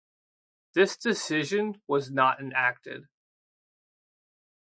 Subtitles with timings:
[0.73, 3.05] This decision was not enacted.